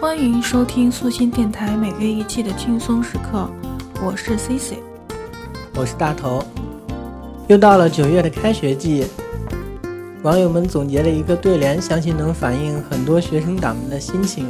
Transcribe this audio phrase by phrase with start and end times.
[0.00, 3.50] 欢迎收听素心电台每月一期的轻松时刻，
[4.00, 4.76] 我是 C C，
[5.74, 6.40] 我是大头。
[7.48, 9.04] 又到了九月的开学季，
[10.22, 14.46] 网友们总结了一个对联，相信能反映很多学生党们的心情。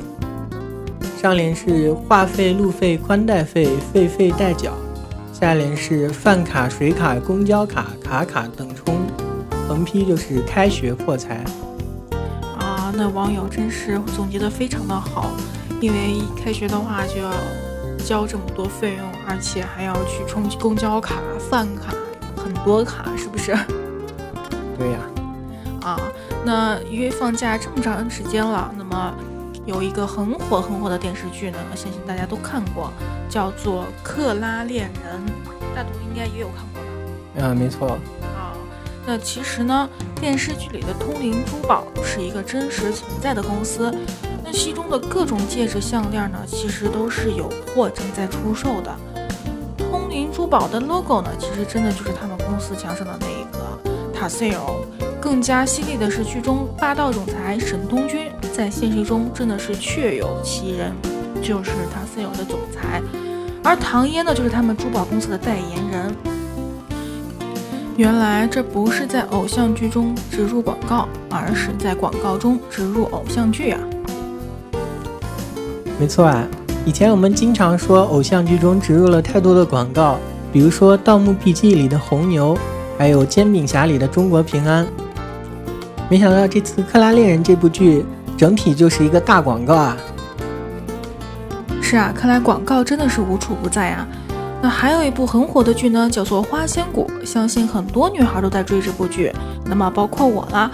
[1.17, 4.73] 上联是话费、路费、宽带费，费费代缴；
[5.33, 8.95] 下联是饭卡、水卡、公交卡，卡卡等充。
[9.67, 11.43] 横批就是开学破财。
[12.99, 15.31] 那网友真是总结的非常的好，
[15.81, 17.33] 因为开学的话就要
[18.05, 21.15] 交这么多费用，而且还要去充公交卡、
[21.49, 21.95] 饭卡，
[22.37, 23.57] 很多卡，是不是？
[24.77, 24.99] 对呀。
[25.83, 25.97] 啊，
[26.45, 29.15] 那因为放假这么长时间了，那么
[29.65, 32.93] 有一个很火很火的电视剧呢，相信大家都看过，
[33.29, 35.21] 叫做《克拉恋人》，
[35.77, 36.83] 大图应该也有看过
[37.41, 37.47] 吧？
[37.47, 37.97] 啊，没错。
[39.09, 39.89] 那其实呢，
[40.21, 43.91] 电视剧里的通灵珠宝是一个真实存在的公司。
[44.45, 48.95] 那其中的各种戒指、项链呢，其实都是有货正在出售的。
[49.79, 54.61] 通灵珠宝的 logo 呢，其实真的就是他们公司墙上的那一个塔塞尔。
[55.19, 60.93] 更加犀利的是，剧中霸道总裁沈东君在现实中真的是确有其人，
[61.43, 63.01] 就是塔塞尔的总裁。
[63.65, 66.15] 而唐嫣呢，就是他们珠宝公司的代言人。
[67.99, 73.81] 原来这不是在偶像剧中植入广告，而是在广告中植入偶像剧啊！
[75.99, 76.47] 没错啊，
[76.87, 80.17] 以前我们经常说偶像剧中植入了太多的广告，
[80.53, 82.57] 比如说《盗墓笔记》里的红牛，
[82.97, 84.87] 还有《煎饼侠》里的中国平安。
[86.09, 89.97] 没想到这次《克拉恋人》这部剧整体就是一个大广告啊！
[91.83, 94.07] 是啊，看来广告真的是无处不在啊！
[94.61, 99.33] 那还有一部很火的剧呢，叫做《花千骨》，相信很多女孩都在追这部剧，
[99.65, 100.71] 那么包括我啦。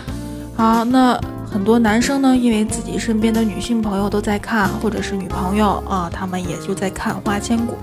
[0.57, 7.77] 好，那很多男生呢，因为自己身边的女性朋友都在看，或者是女朋友啊，他们也就在看《花千骨》。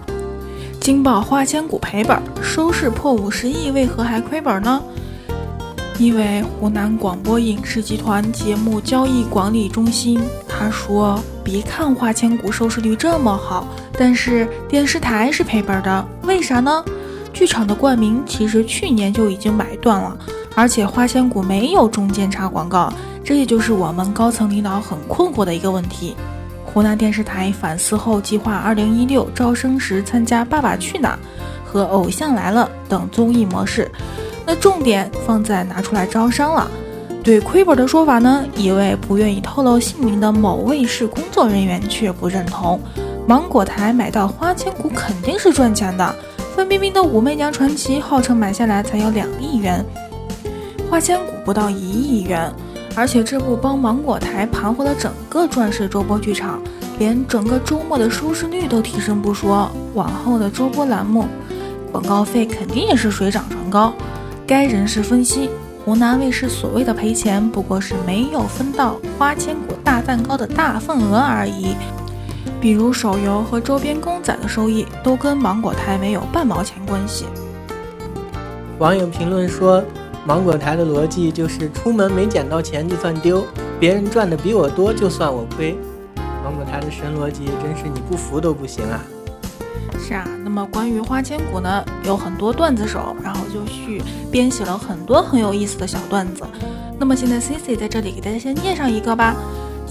[0.80, 4.82] 惊爆《花千骨》赔本，收视破五十亿，为何还亏本呢？
[6.00, 13.68] 因为湖南广播影视集团节目交易管理中心他说：“别看《花千骨》收视率这么好。”
[14.04, 16.84] 但是电视台是赔本的，为啥呢？
[17.32, 20.18] 剧场的冠名其实去年就已经买断了，
[20.56, 22.92] 而且花千骨没有中间插广告，
[23.24, 26.16] 这也就是我们高层领导很困惑的一个问题。
[26.66, 31.20] 湖南电视台反思后计划二零一六招生时参加《爸爸去哪儿》
[31.72, 33.88] 和《偶像来了》等综艺模式，
[34.48, 36.68] 那重点放在拿出来招商了。
[37.24, 42.82] 对亏本的说法呢，一位不愿意透露姓名的某卫视工作人员却不认同。
[43.28, 46.16] 芒果台买到花千骨肯定是赚钱的。
[46.56, 49.86] 范冰冰的《武媚娘传奇》号称买下来才有两亿元，
[50.90, 52.52] 花千骨不到一亿元。
[52.94, 56.62] 而且这部帮芒果台盘活了整个钻石周播剧场，
[57.00, 61.26] 连整个周末的收视率都提升不说，往后的周播栏目
[61.90, 63.94] 广告费肯定也是水涨船高。
[64.46, 65.50] 该人士分析，
[65.86, 71.78] 湖南卫视所谓的赔钱，不过是没有分到花千骨大蛋糕的大份额而已。
[72.60, 77.26] 比如手游和周边公仔的收益都跟芒果台没有半毛钱关系。
[78.78, 79.84] 网友评论说，
[80.26, 83.44] 芒果台的逻辑就是出门没捡到钱就算丢，
[83.80, 85.78] 别人赚的比我多就算我亏。
[86.44, 89.00] 芒果台的神逻辑真是你不服都不行啊！
[90.00, 94.02] 是啊，那么关于花千骨呢，有很多段子手，然后就去
[94.32, 96.44] 编写了很多很有意思的小段子。
[97.00, 99.36] 那么现在 C C 在这里给大家先念上一个吧。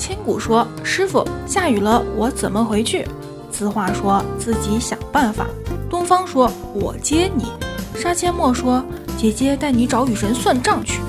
[0.00, 3.06] 千古说：“师傅，下雨了，我怎么回去？”
[3.52, 5.46] 子画说：“自己想办法。”
[5.90, 7.52] 东方说：“我接你。”
[7.94, 8.82] 杀阡陌说
[9.18, 11.02] ：“姐姐带你找雨神算账去。”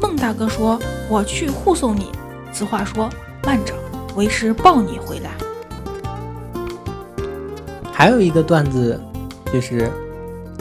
[0.00, 2.10] 孟大哥说：“我去护送你。”
[2.50, 3.10] 子画说
[3.44, 3.74] ：“慢着，
[4.16, 5.32] 为师抱你回来。”
[7.92, 8.98] 还有一个段子，
[9.52, 9.92] 就是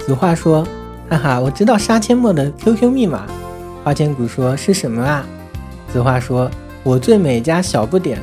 [0.05, 0.67] 子画说
[1.09, 3.25] ：“哈哈，我知道杀阡陌的 QQ 密码。”
[3.85, 5.25] 花千骨说：“是什么啊？”
[5.93, 6.51] 子画说。
[6.87, 8.17] 我最美加小不点，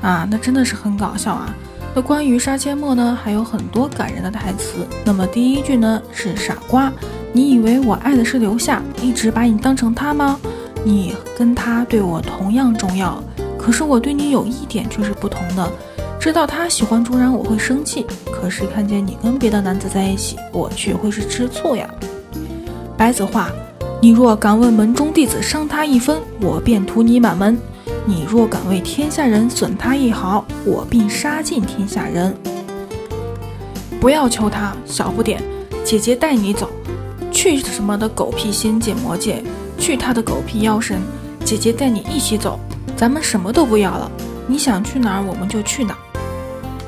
[0.00, 1.52] 啊，那真的是很搞笑啊。
[1.92, 4.86] 那关于杀阡陌呢，还有很多感人的台词。
[5.04, 6.92] 那么第一句呢是傻瓜，
[7.32, 10.38] 你以为我爱的是留下，一直把你当成他吗？
[10.84, 13.20] 你跟他对我同样重要，
[13.58, 15.68] 可是我对你有一点却是不同的，
[16.20, 21.92] 知道他喜欢朱然我会生气，可是看见你跟别的男子在一起，我却会是吃醋呀。
[22.96, 23.50] 白子画。
[24.00, 27.56] 你若敢问门中弟子伤他一分，我便屠你满门；
[28.06, 32.32] 你若敢为天下人损他一毫，我必杀尽天下人。
[34.00, 35.42] 不要求他，小不点，
[35.82, 36.70] 姐姐带你走，
[37.32, 39.42] 去什么的狗屁仙界魔界，
[39.80, 41.00] 去他的狗屁妖神，
[41.44, 42.60] 姐姐带你一起走，
[42.96, 44.08] 咱们什么都不要了，
[44.46, 45.98] 你想去哪儿我们就去哪儿，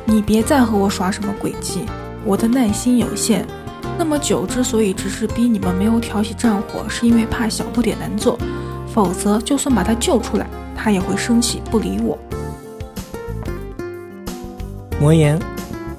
[0.04, 1.80] 你别再和我耍什么诡计，
[2.24, 3.44] 我的耐心有限。
[4.00, 8.38] 那么久之所以只是逼你们没有挑起战火，是因为怕小不点难做，
[8.88, 12.18] 否则就算把他救出来，他也会生气不理我。
[14.98, 15.38] 魔言，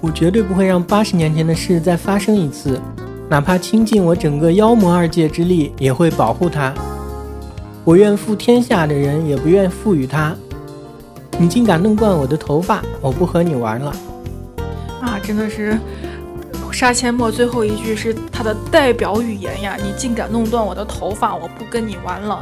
[0.01, 2.81] 我绝对不会让八十年前的事再发生一次，
[3.29, 6.73] 哪怕倾尽我整个妖魔二界之力，也会保护他。
[7.85, 10.35] 我愿负天下的人，也不愿赋予他。
[11.37, 13.95] 你竟敢弄断我的头发，我不和你玩了！
[15.01, 15.79] 啊，真的是
[16.71, 19.77] 杀阡陌最后一句是他的代表语言呀！
[19.81, 22.35] 你竟敢弄断我的头发，我不跟你玩了！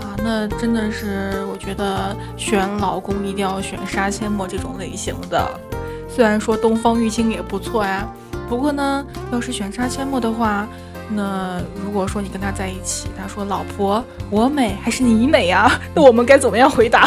[0.00, 5.60] 啊，那真的是，我觉得选老公一定要选杀阡陌这种类型的。
[6.08, 8.08] 虽然说东方玉清也不错呀，
[8.48, 10.66] 不过呢，要是选杀阡陌的话，
[11.10, 15.70] 那如果说你跟他在一起，他说老婆我美还是你美呀？
[15.92, 17.06] 那我们该怎么样回答？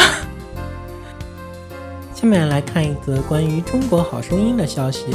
[2.14, 5.06] 下面来看一则关于《中国好声音》的消息。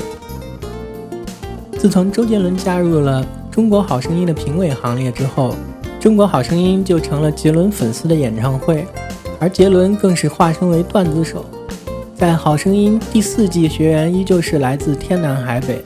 [1.84, 3.22] 自从周杰伦加入了
[3.54, 5.50] 《中国好声音》的评委行列之后，
[6.02, 8.86] 《中国好声音》就成了杰伦粉丝的演唱会，
[9.38, 11.44] 而杰伦更是化身为段子手。
[12.14, 15.84] 在《好声音》第四季，学员依旧是来自天南海北，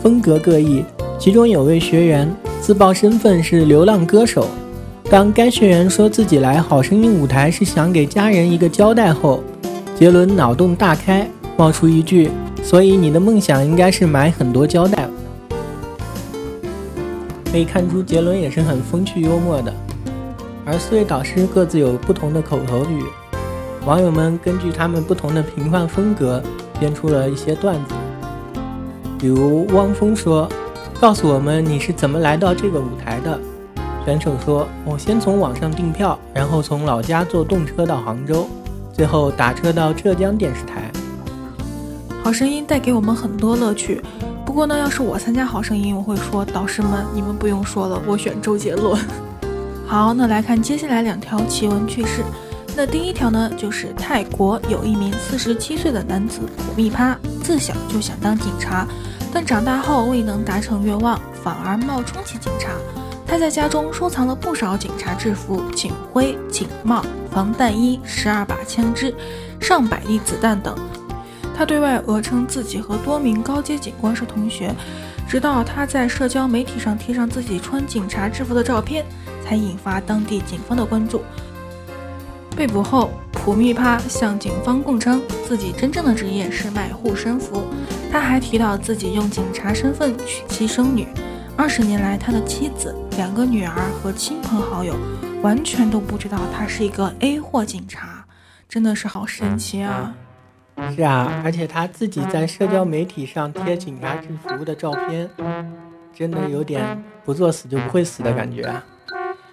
[0.00, 0.84] 风格各异。
[1.18, 4.46] 其中有位学员自曝身份是流浪歌手。
[5.10, 9.42] 当该学员说自己来《好声音》舞台是想给家人一个交代后，
[9.98, 12.30] 杰伦脑洞大开，冒出一句
[12.62, 15.01] ：“所以你的梦想应该是买很多胶带。”
[17.52, 19.70] 可以看出，杰伦也是很风趣幽默的。
[20.64, 23.04] 而四位导师各自有不同的口头语。
[23.84, 26.42] 网友们根据他们不同的评判风格，
[26.80, 27.94] 编出了一些段子。
[29.18, 30.48] 比如汪峰说
[30.98, 33.38] ：“告诉我们你是怎么来到这个舞台的。”
[34.06, 38.48] 选手说：“我先从网上订票，然后从老家坐动车到杭州，
[38.94, 40.90] 最后打车到浙江电视台。”
[42.24, 44.00] 好声音带给我们很多乐趣。
[44.52, 49.00] 不过呢，要是我参加好声音，我会说：“导师们，你们不用说了，我选周杰伦。
[49.88, 52.22] ”好，那来看接下来两条奇闻趣事。
[52.76, 58.86] 那第一条呢，就是泰国有一名四十七岁的男子普密帕，自小就想当警察，
[59.32, 62.72] 但长大后未能达成愿望，反而冒充起警察。
[63.26, 69.14] 他在家中收藏了不少警察制服、警徽、警帽、防弹衣、十二把枪支、
[69.58, 70.76] 上百粒子弹等。
[71.56, 74.74] 他对外讹称自己和多名高阶警官是同学，
[75.28, 79.04] 直到他在社交媒体上贴上自己穿警察制服的照片，
[79.44, 81.22] 才引发当地警方的关注。
[82.54, 87.62] 被捕后，普密帕向警方供称，自己真正的职业是卖护身符。
[88.10, 91.08] 他还提到自己用警察身份娶妻生女。
[91.56, 94.94] 二十年来，他的妻子、两个女儿和亲朋好友
[95.42, 98.24] 完全都不知道他是一个 A 货警察，
[98.68, 100.14] 真的是好神奇啊！
[100.94, 105.28] 是啊，而且他自己在社交媒体上贴警察制服的照片，
[106.14, 108.84] 真的有点不作死就不会死的感觉啊。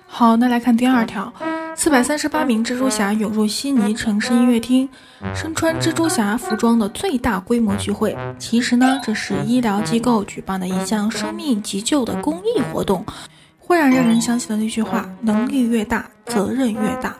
[0.07, 1.31] 好，那来看第二条。
[1.75, 4.89] 四百三十八名蜘蛛侠涌入悉尼城市音乐厅，
[5.33, 8.17] 身穿蜘蛛侠服装的最大规模聚会。
[8.37, 13.05] 其实呢，这是医疗机构举办的一项生命急救的公益活动。
[13.57, 17.15] 忽然让人想起了那句话：能力越大，责任越大。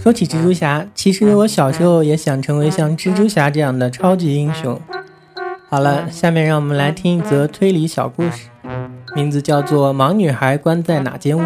[0.00, 4.80] 说起蜘蛛侠，其实我小时候也想成为像蜘蛛侠这样的超级英雄。
[5.68, 8.48] 好了，下面让我们来听一则推理小故事，
[9.14, 11.42] 名字叫做《盲女孩关在哪间屋》。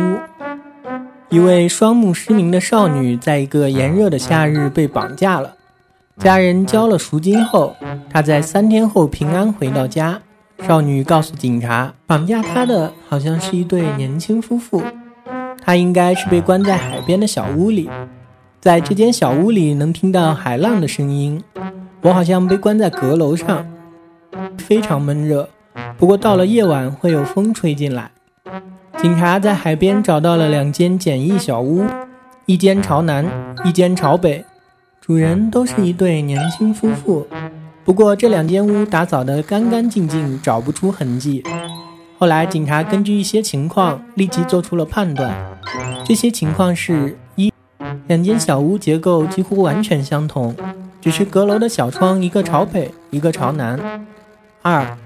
[1.30, 5.54] 一位双目失明的少女在一个炎热的夏日被绑架了，
[6.16, 7.76] 家人交了赎金后，
[8.10, 10.20] 她在三天后平安回到家。
[10.66, 14.82] 少女告诉警察，绑架她的好像是一对年轻夫妇，
[15.62, 17.88] 她应该是被关在海边的小屋里，
[18.60, 21.42] 在这间小屋里能听到海浪的声音。
[22.02, 23.64] 我好像被关在阁楼上，
[24.58, 25.48] 非常闷热，
[25.96, 28.10] 不过到了夜晚会有风吹进来。
[29.00, 31.84] 警察在海边找到了两间简易小屋，
[32.46, 33.24] 一间朝南，
[33.64, 34.44] 一间朝北，
[35.00, 37.26] 主人都是一对年轻夫妇。
[37.84, 41.44] 不过这两间屋打扫得干干净净，找不出痕迹。
[42.18, 45.32] 后来警察根据一些情况立即做出了判断，
[46.04, 47.16] 这些情况是：
[48.08, 50.54] 两间小屋结构几乎完全相同，
[51.00, 53.78] 只是阁楼的小窗一个朝北，一个朝南；
[54.62, 54.96] 二，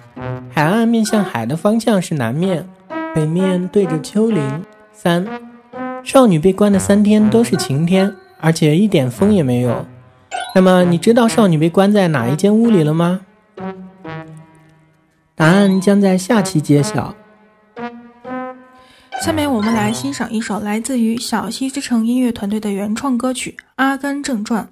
[0.50, 2.66] 海岸面向海的方向是南面。
[3.14, 4.64] 北面对着丘陵。
[4.94, 5.26] 三，
[6.02, 9.84] 少女被关的三天都是晴天，而且一点风也没有。
[10.54, 13.20] 那么，你知道少女被关在哪一间屋里了吗？
[15.34, 17.14] 答案将在下期揭晓。
[19.22, 24.64] 下面我们来欣赏一首来自于小溪之城音乐团队的原创歌曲《阿甘正传》。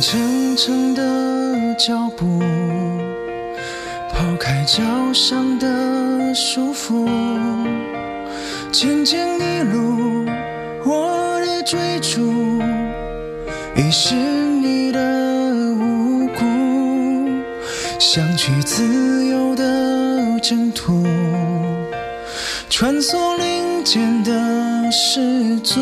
[0.00, 2.40] 沉沉的脚步，
[4.12, 7.08] 抛开脚上的束缚，
[8.70, 10.26] 渐渐一路
[10.84, 12.60] 我的追逐，
[13.74, 15.00] 已是你的
[15.74, 16.44] 无辜，
[17.98, 21.04] 想去自由的征途，
[22.68, 25.80] 穿梭林间的失足，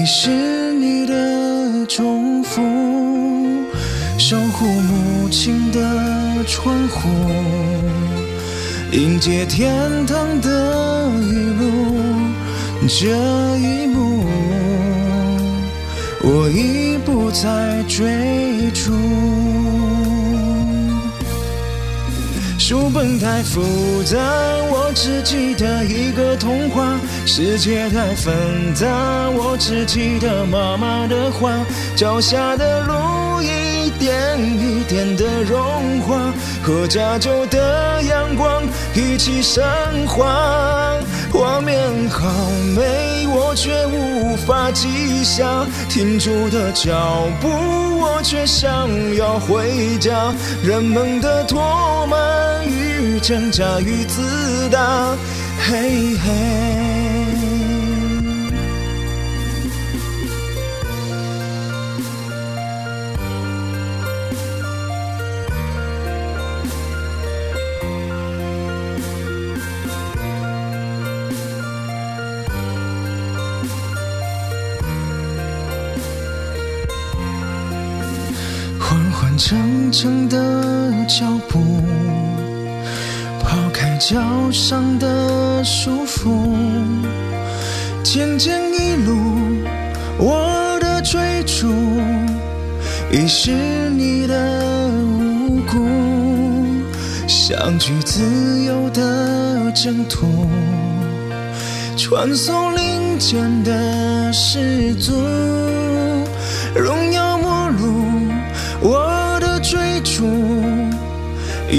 [0.00, 0.30] 你是
[0.72, 2.62] 你的祝福，
[4.16, 7.10] 守护母亲的窗户，
[8.92, 9.70] 迎接天
[10.06, 11.66] 堂的雨露。
[12.88, 13.08] 这
[13.58, 14.24] 一幕，
[16.22, 18.94] 我已不再追逐。
[22.70, 24.16] 书本太复杂，
[24.70, 28.86] 我只记得一个童话；世界太纷杂，
[29.30, 31.50] 我只记得妈妈的话。
[31.96, 38.62] 脚下的路一点一点的融化，和加州的阳光
[38.94, 39.60] 一起升
[40.06, 40.94] 华。
[41.32, 42.28] 画面好
[42.76, 45.66] 美，我却无法记下。
[45.88, 47.48] 停住的脚步，
[48.00, 50.32] 我却想要回家。
[50.62, 52.16] 人们的唾骂
[52.64, 55.16] 与挣扎与自大，
[55.66, 57.19] 嘿嘿。
[79.50, 79.58] 长
[79.90, 81.58] 长的脚步，
[83.40, 86.54] 抛开脚上的束缚，
[88.04, 89.16] 渐渐一路
[90.18, 91.66] 我的追逐，
[93.10, 93.50] 已是
[93.90, 94.88] 你的
[95.18, 95.84] 无辜，
[97.26, 98.22] 想去自
[98.62, 100.48] 由的征途，
[101.96, 105.12] 穿梭林间的始祖，
[106.72, 107.29] 荣耀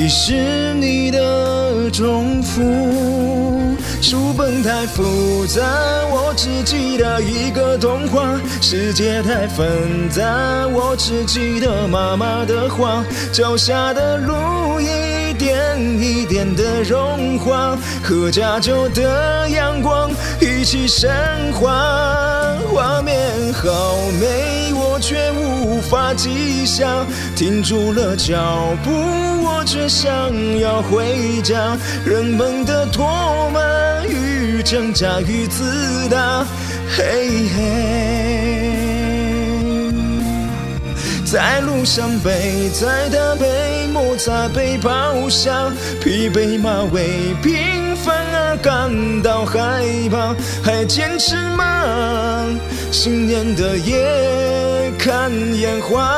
[0.02, 2.60] 你是你的重复，
[4.02, 5.62] 书本太复杂，
[6.10, 8.24] 我只记得一个童话；
[8.60, 10.26] 世界太纷杂，
[10.70, 13.06] 我只记得妈妈的话。
[13.32, 14.88] 脚下的路一
[15.42, 21.10] 点一点的融化，和加州的阳光一起升
[21.52, 21.68] 华，
[22.72, 26.86] 画面好美，我却无法记下。
[27.36, 28.38] 停住了脚
[28.84, 28.92] 步，
[29.44, 30.08] 我却想
[30.60, 31.76] 要回家。
[32.06, 36.46] 人们的唾骂与挣扎与自大，
[36.88, 39.01] 嘿嘿。
[41.32, 45.72] 在路上背在他背，摩擦背包下，
[46.04, 52.46] 疲惫马尾平凡而感到害怕，还坚持吗？
[52.92, 56.12] 新年的夜看烟花。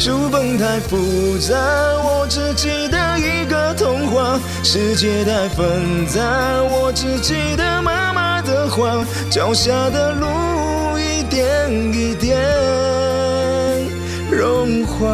[0.00, 1.54] 书本太复杂，
[2.02, 6.20] 我只记得一个童话；世界太纷杂，
[6.64, 9.04] 我只记得妈妈的话。
[9.30, 10.26] 脚下的路
[11.30, 12.36] 点一点
[14.30, 15.06] 融化。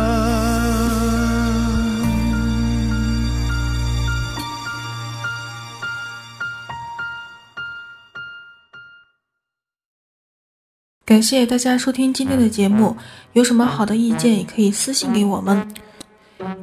[11.05, 12.97] 感谢大家收听今天的节目，
[13.35, 15.69] 有什么好的意见也可以私信给我们，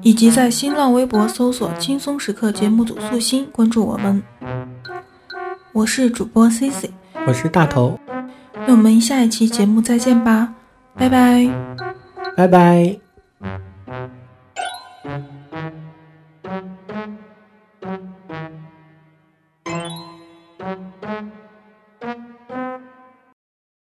[0.01, 4.21] 以及在新浪微博搜索“轻松时刻”节目组素心，关注我们。
[5.71, 6.91] 我是主播 C C，
[7.25, 7.97] 我是大头，
[8.67, 10.53] 那我们下一期节目再见吧，
[10.95, 11.47] 拜拜。
[12.35, 12.99] 拜拜。